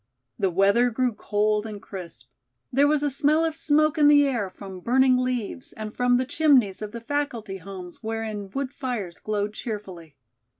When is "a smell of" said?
3.03-3.55